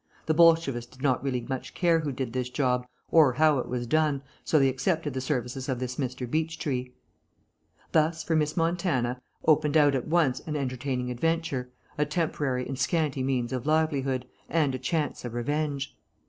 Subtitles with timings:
[0.25, 3.85] The Bolshevist did not really much care who did this job, or how it was
[3.85, 6.27] done, so they accepted the services of this Mr.
[6.27, 6.91] Beechtree.
[7.91, 11.69] Thus, for Miss Montana, opened out at once an entertaining adventure,
[11.99, 15.95] a temporary and scanty means of livelihood, and a chance of revenge.